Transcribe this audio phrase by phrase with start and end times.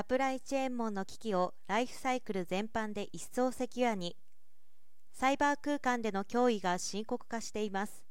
[0.00, 4.16] サプライチェーン網の危機をライフサイクル全般で一層セキュアに。
[5.12, 8.02] サイバー空間での脅威が深刻化しています。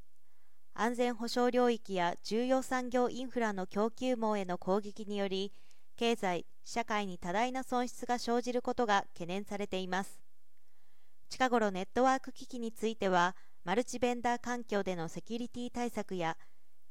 [0.75, 5.52] 安全保障領域や重要産業インフラの供給網への攻撃により
[5.97, 10.21] 経済社会に多大な損失が生じることが懸念されています。
[11.28, 16.38] 近頃ネットワーク機器についてはマルチベンダー環境でのセキュリティ対策や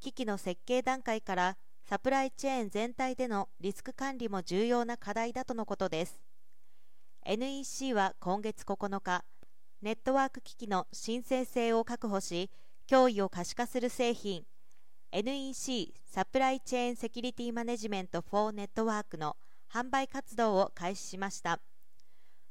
[0.01, 1.57] 機器の設計段階から
[1.89, 6.21] サプライチェーン全体でのリスク管理も重要な課題だとのことです。
[7.25, 9.25] NEC は今月9日
[9.81, 12.51] ネットワーク機器の申請性を確保し
[12.91, 14.45] 脅威を可視化する製品
[15.13, 19.39] NEC サプライチェーンセキュリティマネジメント for ネットワークの
[19.73, 21.59] 販売活動を開始しました。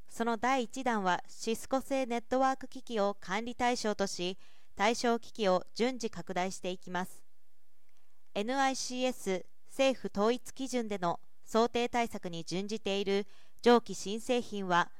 [0.08, 4.36] その第1弾はシスコ製ネットワーク機器を管理対象とし
[4.74, 7.27] 対象機器を順次拡大していきます。
[8.38, 13.26] NICS 政府統一基準での想定対策に準じている
[13.62, 14.90] 上記新製品は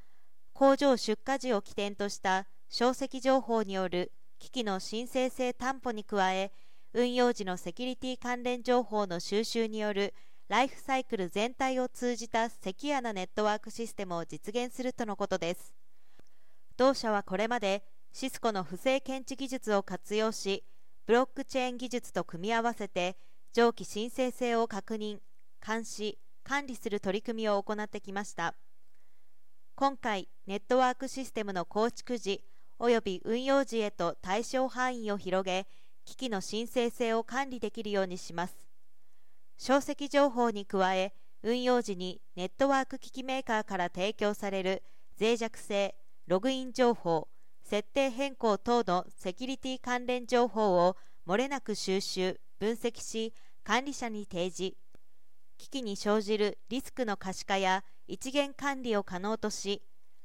[0.53, 6.51] 工場出荷時を起点とした小石情報による機器の申請性担保に加え
[6.93, 10.15] 運用時のセキュリティ関連情報の収集による
[10.49, 15.75] ライフサイクル全体を通じたセキュアなネットワークシステムを実現するとのことです。
[16.77, 20.65] 同社はこれまでシスコの不正検知技術を活用し
[21.07, 23.17] ブロックチェーン技術と組み合わせて
[23.53, 25.19] 上記申請性を確認
[25.67, 28.55] 監視管理する取り組みを行ってきました。
[29.75, 32.43] 今回ネットワークシステムの構築時
[32.79, 35.67] および運用時へと対象範囲を広げ
[36.05, 38.57] 機器の申請性を管理できるようにします。
[39.57, 44.83] 小石情報に加え運用時にネットワーク機器メーカーから提供される
[45.21, 45.95] 脆弱性
[46.27, 47.29] ログイン情報
[47.65, 52.41] 設定変更等のセキュリティ関連情報を漏れなく収集。
[52.59, 53.33] 分析し
[53.65, 54.77] 管理者に提示。
[55.59, 59.83] 危機に生じるリスクの可視化や一元管理を可能とし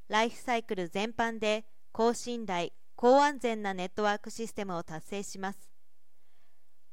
[0.08, 5.58] ライフサイクル全般で高信頼高安全なネットワークシステムを達成します。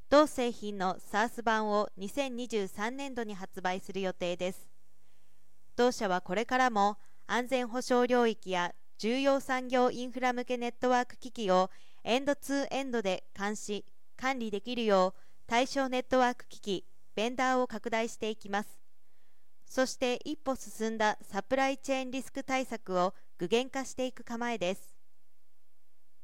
[0.08, 4.68] 同製品の SARS 版を2023年度に発売する予定です。
[5.76, 11.70] 同社はこれからも安全保障領域や重要産業インフラ向けネットワーク機器を
[12.02, 13.84] エンドツーエンドで監視
[14.16, 16.84] 管理できるよう対象ネットワーク機器
[17.16, 18.78] ベンダーを拡大していきます。
[19.66, 24.89] そして一歩進んだサプライチェーンリスク対策を具現化していく構えです。